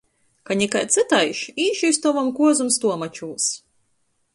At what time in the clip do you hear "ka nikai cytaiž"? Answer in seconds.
0.49-1.43